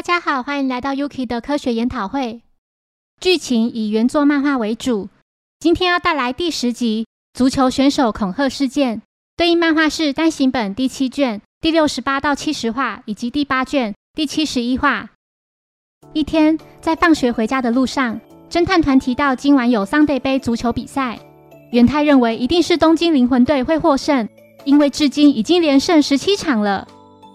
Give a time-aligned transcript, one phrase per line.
[0.00, 2.40] 大家好，欢迎来到 Yuki 的科学研讨会。
[3.20, 5.10] 剧情以原作漫画为主。
[5.58, 7.04] 今天要带来第十集
[7.38, 8.96] 《足球选手恐吓事件》，
[9.36, 15.10] 对应漫画是单行本第七卷第六十八到七十话，以及第八卷第七十一话。
[16.14, 21.18] 一天，在放学回家的路上，侦探团提到今晚有 Sunday 杯足球比赛。
[21.72, 24.26] 元太认为一定是东京灵魂队会获胜，
[24.64, 26.88] 因为至今已经连胜十七场了。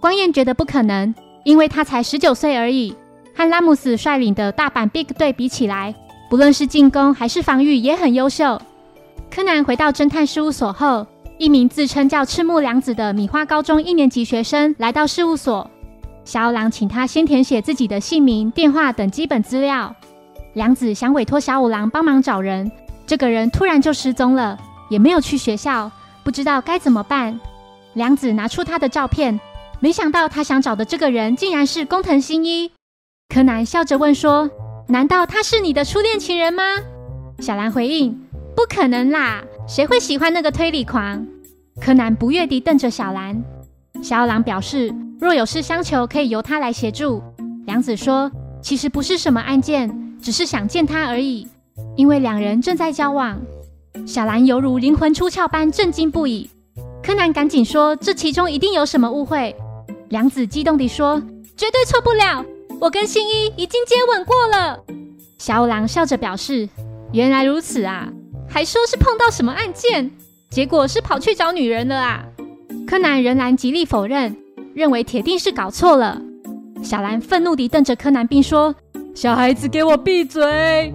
[0.00, 1.14] 光彦觉得不可能。
[1.44, 2.94] 因为他才十九岁而已，
[3.34, 5.94] 和拉姆斯率领的大阪 Big 队比起来，
[6.28, 8.60] 不论是进攻还是防御也很优秀。
[9.30, 11.06] 柯南回到侦探事务所后，
[11.38, 15.70] 一名自称叫赤木良子的米花高中一年级学生来到事务所。
[16.24, 19.94] 小五郎请他先填写自己的姓名、电话等基本资料。
[20.54, 22.70] 良子想委托小五郎帮忙找人，
[23.06, 24.58] 这个人突然就失踪了，
[24.90, 25.90] 也没有去学校，
[26.24, 27.38] 不知道该怎么办。
[27.94, 29.38] 良子拿出他的照片。
[29.80, 32.70] 没想到他想找的这个人竟然是工藤新一。
[33.32, 34.50] 柯南笑着问说
[34.88, 36.62] ：“难道他是你的初恋情人吗？”
[37.38, 38.18] 小兰回应
[38.56, 41.24] ：“不可能啦，谁会喜欢那个推理狂？”
[41.80, 43.40] 柯南不悦地瞪着小兰。
[44.02, 47.22] 小狼表示：“若有事相求，可以由他来协助。”
[47.66, 48.30] 良子说
[48.60, 51.46] ：“其实不是什么案件，只是想见他而已，
[51.96, 53.40] 因为两人正在交往。”
[54.04, 56.50] 小兰犹如灵魂出窍般震惊不已。
[57.02, 59.54] 柯南赶紧说：“这其中一定有什么误会。”
[60.08, 61.20] 良子激动地说
[61.56, 62.44] ：“绝对错不了，
[62.80, 64.78] 我跟新一已经接吻过了。”
[65.36, 66.68] 小五郎笑着表示
[67.12, 68.08] ：“原来如此啊，
[68.48, 70.10] 还说是碰到什么案件，
[70.50, 72.24] 结果是跑去找女人了啊！”
[72.88, 74.34] 柯南仍然极力否认，
[74.74, 76.20] 认为铁定是搞错了。
[76.82, 78.74] 小兰愤怒地瞪着柯南，并说
[79.14, 80.94] ：“小孩子，给我闭嘴！”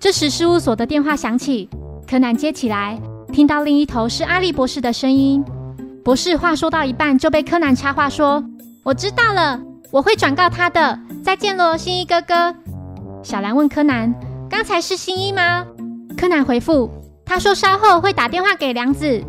[0.00, 1.68] 这时事务所的电话响起，
[2.08, 2.98] 柯南接起来，
[3.30, 5.44] 听到另一头是阿笠博士的声音。
[6.08, 8.42] 博士话说到一半就被柯南插话说
[8.82, 10.98] ：“我知道了，我会转告他的。
[11.22, 12.54] 再见喽，新一哥哥。”
[13.22, 14.14] 小兰问柯南
[14.48, 15.66] ：“刚才是新一吗？”
[16.16, 16.90] 柯南回复
[17.26, 19.22] ：“他说稍后会打电话给梁子。”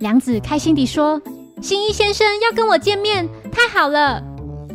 [0.00, 1.20] 梁子开心地说
[1.60, 4.22] ：“新一先生要跟我见面，太好了。”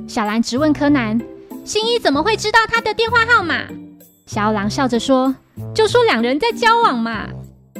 [0.08, 1.20] 小兰直问柯南
[1.66, 3.64] ：“新一怎么会知道他的电话号码？”
[4.28, 5.36] 小狼笑着说
[5.74, 7.28] ：“就说两人在交往嘛。”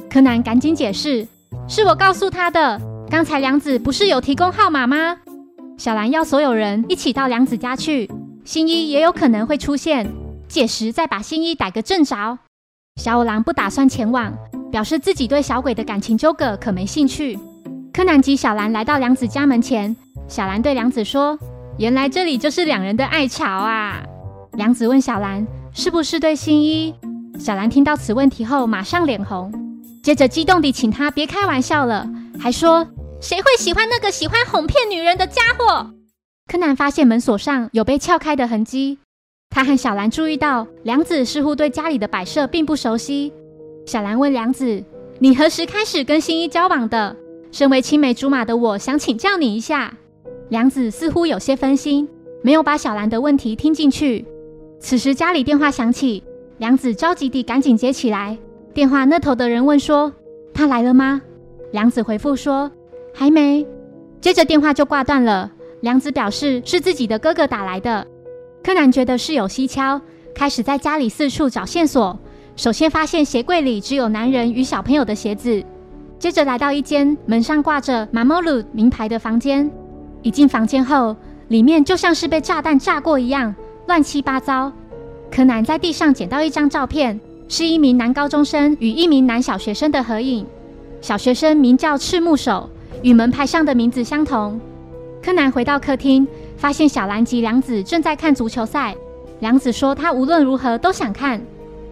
[0.10, 1.28] 柯南赶紧解释
[1.70, 5.18] ：“是我告诉他的。”刚才梁子不是有提供号码吗？
[5.80, 8.08] 小兰要所有人一起到梁子家去，
[8.46, 10.08] 新一也有可能会出现，
[10.48, 12.38] 届时再把新一逮个正着。
[13.02, 14.32] 小五郎不打算前往，
[14.72, 17.40] 表示自己对小鬼的感情纠葛可没兴趣。
[17.92, 19.96] 柯南及小兰来到梁子家门前，
[20.28, 21.38] 小兰对梁子说
[21.80, 24.04] ：“原来这里就是两人的爱巢啊！”
[24.54, 26.94] 梁子问小兰：“是不是对新一？”
[27.40, 29.52] 小兰听到此问题后，马上脸红，
[30.04, 32.08] 接着激动地请他别开玩笑了，
[32.40, 32.86] 还说。
[33.22, 35.92] 谁会喜欢那个喜欢哄骗女人的家伙？
[36.48, 38.98] 柯南发现门锁上有被撬开的痕迹。
[39.50, 43.34] 他和小兰注意到良子似乎对家里的摆设并不熟悉。
[43.86, 44.82] 小兰问良子
[45.20, 47.16] ：“你何时开始跟新一交往的？”
[47.52, 49.94] 身为青梅竹马的我想请教你一下。
[50.48, 52.08] 良子似乎有些分心，
[52.42, 54.26] 没有把小兰的问题听进去。
[54.80, 56.24] 此时家里电话响起，
[56.58, 58.38] 良子着急地赶紧接起来。
[58.74, 60.14] 电话那头的人问说
[60.54, 61.22] ：“他来了吗？”
[61.74, 62.72] 良子回复说。
[63.14, 63.66] 还没，
[64.22, 65.52] 接着电话就挂断了。
[65.82, 68.06] 良子表示是自己的哥哥打来的。
[68.62, 70.02] 柯南觉得事有蹊跷，
[70.36, 72.20] 开始在家里四处找线索。
[72.56, 75.64] 首先发现鞋柜里只有男人与小朋友的鞋子，
[76.20, 79.72] 接着来到一间门上挂着马莫鲁名牌的房间。
[80.22, 81.16] 一进房间后，
[81.48, 83.56] 里面就像是被炸弹炸过一样，
[83.88, 84.70] 乱七八糟。
[85.32, 87.18] 柯南在地上捡到一张照片，
[87.48, 90.46] 是一名男高中生与一名男小学生的合影。
[91.00, 92.70] 小学生名叫赤木守。
[93.02, 94.60] 与门牌上的名字相同。
[95.22, 96.28] 柯南回到客厅，
[96.58, 98.96] 发现小兰及良子正在看足球赛。
[99.40, 101.42] 良子说：“他无论如何都想看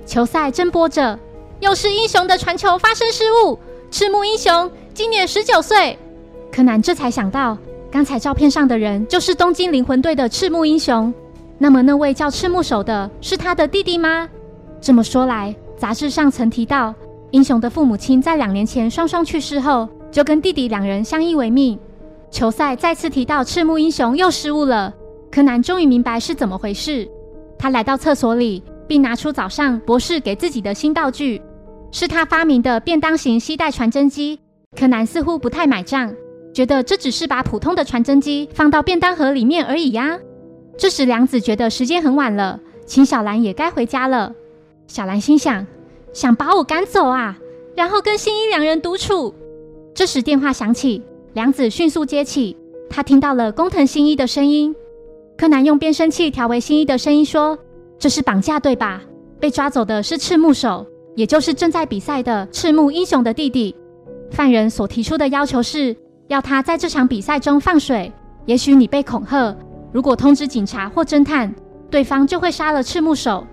[0.05, 1.17] 球赛，正播着。
[1.59, 3.57] 又是英雄的传球发生失误。
[3.89, 5.97] 赤木英雄今年十九岁。”
[6.51, 7.57] 柯南这才想到，
[7.91, 11.13] 刚才照片上的人就是东京灵魂队的赤木英雄。
[11.57, 14.29] 那么，那位叫赤木守的是他的弟弟吗？
[14.79, 16.93] 这么说来，杂志上曾提到，
[17.31, 19.87] 英雄的父母亲在两年前双双去世后。
[20.11, 21.77] 就跟弟弟两人相依为命。
[22.29, 24.93] 球赛再次提到赤木英雄又失误了，
[25.31, 27.07] 柯南终于明白是怎么回事。
[27.57, 31.41] 他来到厕所里，并拿出早上博士给自己的新道具，
[31.91, 34.39] 是他发明的便当型吸带传真机。
[34.77, 36.13] 柯南似乎不太买账，
[36.53, 40.19] 觉得这只是把普通的传真机放到便当盒里面而已呀。
[40.77, 44.33] 这时良子觉得时间很晚了，请小兰也该回家了。
[44.85, 45.65] 小兰心想：
[46.13, 47.37] 想把我赶走啊，
[47.75, 49.33] 然后跟新一两人独处。
[49.97, 51.01] 这时电话响起，
[51.33, 52.55] 良子迅速接起。
[52.87, 54.75] 他听到了工藤新一的声音
[55.35, 57.57] ：“柯南用变声器调为新一的声音说
[57.97, 59.01] ：“这是绑架对吧？
[59.39, 60.85] 被抓走的是赤木手，
[61.15, 63.75] 也就是正在比赛的赤木英雄的弟弟。
[64.29, 65.95] 犯人所提出的要求是
[66.27, 68.13] 要他在这场比赛中放水。
[68.45, 69.57] 也许你被恐吓，
[69.91, 71.51] 如果通知警察或侦探，
[71.89, 73.43] 对方就会杀了赤木手，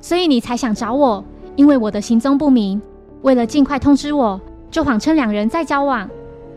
[0.00, 1.22] 所以你才想找我，
[1.56, 2.80] 因为我的行踪不明。
[3.20, 6.08] 为了尽快通知我，就谎称两人在交往。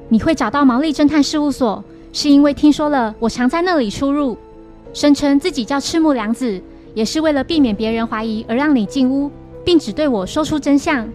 [0.09, 4.37] 你会找到毛利侦探事务所，是因为听说了我常在那里出入。”
[4.93, 6.61] 声称自己叫赤木良子，
[6.93, 9.31] 也是为了避免别人怀疑而让你进屋，
[9.65, 11.09] 并只对我说出真相。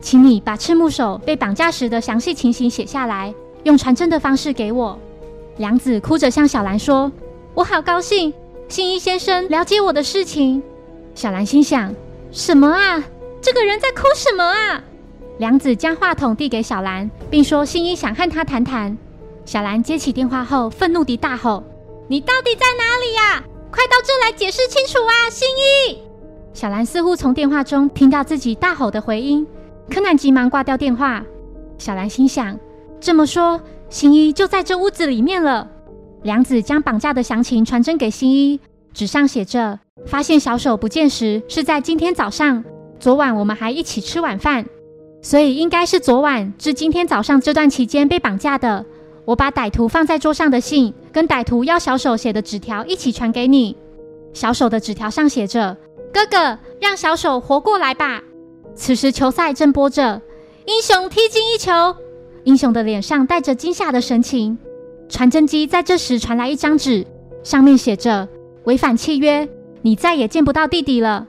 [0.00, 3.34] 请你把赤木手被绑架时的详细情形写下来，
[3.64, 4.98] 用传真的方式给我。
[5.58, 7.12] 良子哭着向小兰说
[7.52, 8.32] ：“我好高兴，
[8.68, 10.62] 新一先生了解我的事情。”
[11.14, 11.94] 小兰心想
[12.32, 13.04] ：“什么啊？
[13.42, 14.82] 这个人在哭什么啊？”
[15.38, 18.96] 梁子将话筒递给小兰，并说：“新一想和他谈谈。”
[19.46, 21.62] 小兰接起电话后，愤怒地大吼。
[22.08, 23.44] 你到底在哪里呀？
[23.70, 25.30] 快到这来解释清楚啊！
[25.30, 25.98] 新一，
[26.52, 29.46] 小兰似乎从电话中听到自己大吼的回音，
[29.88, 31.22] 柯南急忙挂掉电话。
[31.76, 32.58] 小兰心想：
[32.98, 35.68] 这么说，新一就在这屋子里面了。
[36.22, 38.58] 梁子将绑架的详情传真给新一，
[38.92, 42.64] 纸上写着：发现小手不见时是在今天早上，
[42.98, 44.66] 昨晚我们还一起吃晚饭，
[45.28, 48.82] 所以应该是昨晚至今天早上这段期间被绑架的。
[49.26, 53.76] 我把歹徒放在桌上的信跟歹徒要小手写的纸条一起传给你。
[54.32, 55.76] 小手的纸条上写着
[56.14, 58.22] ：“哥哥，让小手活过来吧。”
[58.74, 60.22] 此时球赛正播着，
[60.64, 61.94] 英雄踢进一球，
[62.44, 64.56] 英雄的脸上带着惊吓的神情。
[65.10, 67.06] 传真机在这时传来一张纸，
[67.42, 68.26] 上面写着
[68.64, 69.46] ：“违反契约，
[69.82, 71.26] 你再也见不到弟弟了。”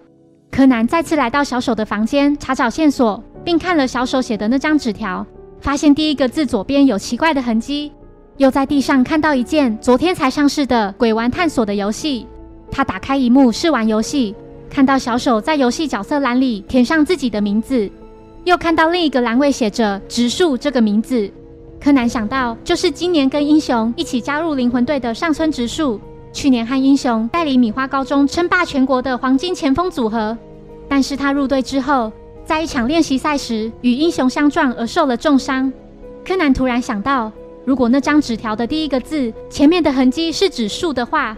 [0.49, 5.25] 柯南再次来到小手的房间查找线索，并看了小手写的那张纸条。
[5.59, 7.91] 发现第一个字左边有奇怪的痕迹，
[8.37, 12.27] 又在地上看到一件昨天才上市的鬼玩探索的游戏。
[12.69, 14.35] 他打开一幕试玩游戏，
[14.69, 17.89] 看到小手在游戏角色栏里填上自己的名字，
[18.43, 21.27] 又看到另一个栏位写着“植树”这个名字。
[21.81, 25.99] 柯南想到，就是今年跟英雄一起加入灵魂队的上村直树，
[26.31, 30.37] 去年和英雄带领米花高中称霸全国的黄金前锋组合。
[30.87, 32.11] 但是他入队之后。
[32.49, 35.71] 在一场练习赛时，与英雄相撞而受了重伤。
[36.25, 37.31] 柯南突然想到，
[37.63, 41.37] 如果那张纸条的第一个字前面的痕迹是指树的话，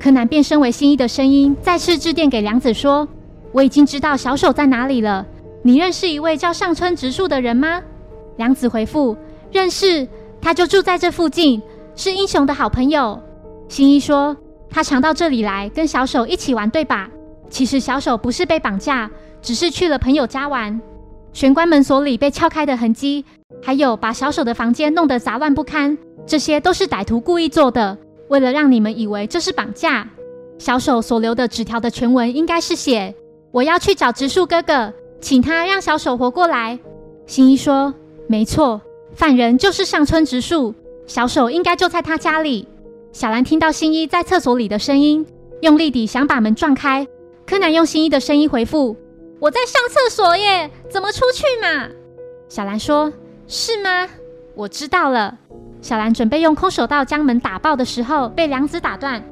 [0.00, 3.06] 柯南变身为新一的声音，再次致电给良子说
[3.54, 5.24] ：“我已经知道小手在哪里了。
[5.62, 7.80] 你认识一位叫上村直树的人吗？”
[8.36, 9.16] 良子回复
[9.52, 10.08] ：“认识，
[10.40, 11.62] 他就住在这附近，
[11.94, 13.16] 是英雄的好朋友。”
[13.70, 14.36] 新一说
[14.68, 17.08] ：“他常到这里来跟小手一起玩，对吧？
[17.48, 19.10] 其实小手不是被绑架。”
[19.40, 20.80] 只是去了朋友家玩，
[21.32, 23.24] 玄关门锁里被撬开的痕迹，
[23.62, 25.96] 还有把小手的房间弄得杂乱不堪，
[26.26, 27.96] 这些都是歹徒故意做的，
[28.28, 30.08] 为了让你们以为这是绑架。
[30.58, 33.14] 小手所留的纸条的全文应该是写
[33.52, 36.76] ：“我要去找植树哥哥，请他让小手活过来。”
[37.24, 37.94] 新一说
[38.26, 38.80] ：“没错，
[39.14, 40.74] 犯人就是上村植树，
[41.06, 42.66] 小手应该就在他家里。”
[43.12, 45.24] 小兰听到新一在厕所里的声音，
[45.60, 47.06] 用力地想把门撞开。
[47.48, 48.94] 柯南用新一的声音回复。
[49.40, 51.88] 我在上厕所耶，怎么出去嘛？
[52.46, 53.10] 小兰说
[53.48, 54.06] ：“是吗？
[54.54, 55.34] 我知道了。”
[55.80, 59.24] 小兰准备用空手道将门打爆的时候，被良子打断。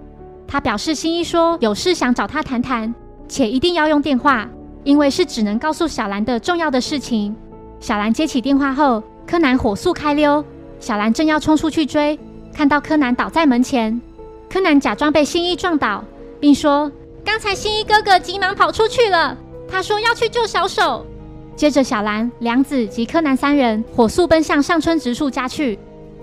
[0.49, 2.95] 他表示新一说有事想找他谈谈，
[3.29, 4.49] 且一定要用电话，
[4.83, 7.37] 因为是只能告诉小兰的重要的事情。
[7.81, 10.43] 小兰接起电话后，柯南火速开溜。
[10.81, 12.19] 小兰正要冲出去追，
[12.55, 14.01] 看到柯南倒在门前。
[14.49, 16.03] 柯南假装被新一撞倒，
[16.41, 16.91] 并说
[17.27, 19.37] ：“刚才新一哥哥急忙跑出去了。”
[19.69, 21.05] 他说要去救小手，
[21.57, 25.77] 接着小兰、良子及柯南三人火速奔向上村直树家去。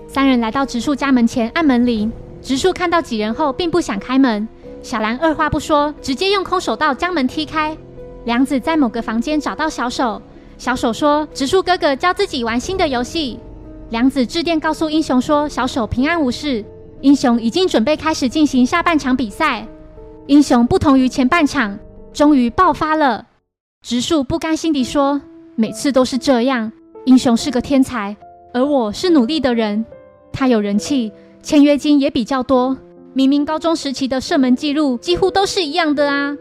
[0.08, 4.48] 三人来到直树家门前按门铃，直树看到几人后并不想开门。
[4.82, 7.76] 小兰二话不说，直接用空手道将门踢开。
[8.24, 10.20] 良子在某个房间找到小手，
[10.56, 13.38] 小手说直树哥哥教自己玩新的游戏。
[13.90, 16.64] 良子致电告诉英雄说小手平安无事，
[17.02, 19.66] 英雄已经准备开始进行下半场比赛。
[20.26, 21.78] 英雄不同于前半场，
[22.12, 23.26] 终于爆发了。
[23.82, 25.20] 直树不甘心地说
[25.54, 26.72] ：“每次都是这样。
[27.04, 28.16] 英雄是个天才，
[28.54, 29.84] 而我是努力的人。
[30.32, 31.12] 他有人气，
[31.42, 32.74] 签约金也比较多。
[33.12, 36.34] 明明高中时期的射门记录几乎都是一样的啊！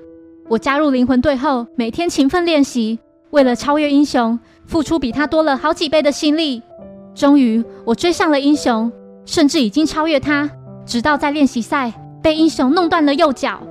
[0.47, 2.97] 我加入灵魂队后，每天勤奋练习，
[3.31, 6.61] 为了超越英雄，付出比他多了好几倍的心力。
[7.13, 8.89] 终于，我追上了英雄，
[9.25, 10.49] 甚至已经超越他。
[10.85, 13.61] 直到在练习赛被英雄弄断了右脚，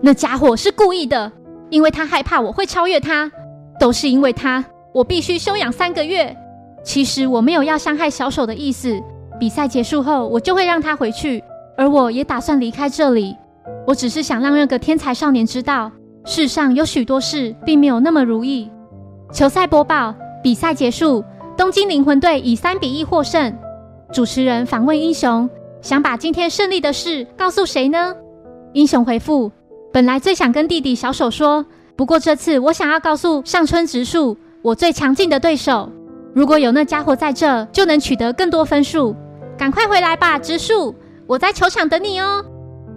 [0.00, 1.30] 那家伙是故意的。”
[1.68, 3.28] 因为他害怕我会超越他，
[3.80, 6.34] 都是因为他，我必须休养三个月。
[6.84, 8.96] 其实我没有要伤害小手的意思。
[9.40, 11.42] 比赛结束后，我就会让他回去，
[11.76, 13.36] 而我也打算离开这里。
[13.84, 15.90] 我只是想让那个天才少年知道，
[16.24, 18.70] 世上有许多事并没有那么如意。
[19.32, 21.24] 球赛播报：比赛结束，
[21.56, 23.52] 东京灵魂队以三比一获胜。
[24.12, 25.50] 主持人访问英雄：
[25.82, 28.14] 想把今天胜利的事告诉谁呢？
[28.72, 29.50] 英雄回复：
[29.96, 31.64] 本来最想跟弟弟小手说，
[31.96, 35.90] 不过这次我想要告诉上村直树，我最强劲的对手。
[36.34, 39.16] 如果有那家伙在这，就能取得更多分数。
[39.56, 40.94] 赶快回来吧，直树，
[41.26, 42.44] 我在球场等你哦。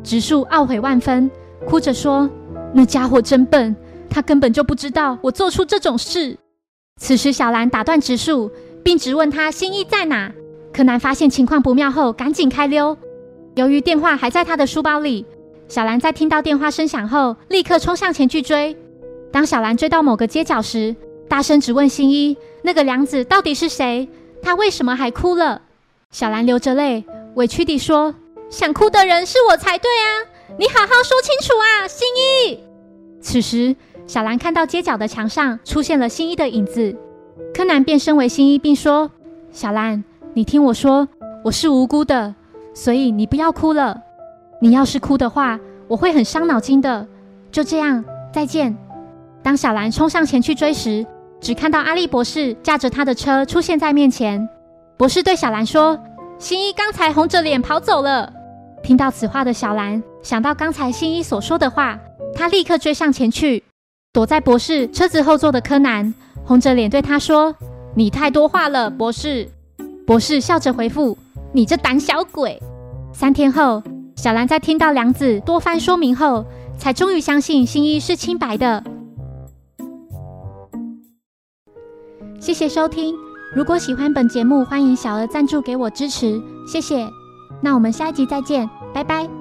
[0.03, 1.31] 直树懊悔万分，
[1.65, 2.29] 哭着说
[2.75, 3.73] ：“那家伙真笨。”
[4.11, 6.37] 他根本就不知道我做出这种事。
[6.99, 8.51] 此时，小兰打断植树，
[8.83, 10.29] 并质问他心意在哪。
[10.73, 12.97] 柯南发现情况不妙后，赶紧开溜。
[13.55, 15.25] 由于电话还在他的书包里，
[15.69, 18.75] 小兰在听到电话声响后，立刻冲上前去追。
[19.31, 20.95] 当小兰追到某个街角时，
[21.27, 24.09] 大声质问新一：“那个良子到底是谁？
[24.41, 25.61] 他为什么还哭了？”
[26.09, 28.15] 小兰流着泪，委屈地说
[28.49, 30.25] ：“想哭的人是我才对啊！
[30.57, 32.59] 你好好说清楚啊，新一。”
[33.21, 33.75] 此时。
[34.07, 36.95] 小兰看到街角的墙上出现了新一的影子，
[37.53, 39.11] 柯南变身为新一，并说
[39.53, 41.07] ：“小兰，你听我说，
[41.43, 42.33] 我是无辜的，
[42.73, 44.01] 所以你不要哭了。
[44.61, 47.07] 你要是哭的话，我会很伤脑筋的。
[47.51, 48.75] 就这样，再见。”
[49.41, 51.05] 当小兰冲上前去追时，
[51.39, 54.47] 只看到阿笠博士驾着他的车出现在面前。
[54.97, 55.97] 博士对小兰说
[56.37, 58.31] ：“新一刚才红着脸跑走了。”
[58.83, 61.97] 听到此话的小兰想到刚才新一所说的话，
[62.35, 63.63] 他立刻追上前去。
[64.11, 66.13] 躲在博士车子后座的柯南
[66.43, 67.55] 红着脸对他说
[67.95, 69.47] ：“你太多话了，博士。”
[70.05, 71.17] 博士笑着回复
[71.53, 72.61] ：“你这胆小鬼。”
[73.13, 73.81] 三天后，
[74.19, 76.45] 小兰在听到梁子多番说明后，
[76.77, 78.83] 才终于相信新一是清白的。
[82.37, 83.15] 谢谢收听，
[83.55, 87.07] 如果喜欢本节目，欢迎小额赞助给我支持，谢谢。
[87.61, 89.38] 那我们下一集再见，拜拜。